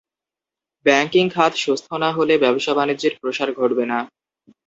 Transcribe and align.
Banking 0.85 1.25
খাত 1.35 1.53
সুস্থ 1.63 1.87
না 2.03 2.09
হলে 2.17 2.33
ব্যবসা 2.43 2.71
বাণিজ্যের 2.77 3.13
প্রসার 3.21 3.49
ঘটবে 3.59 3.85
না। 3.91 3.99